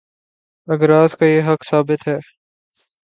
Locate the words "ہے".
2.07-2.17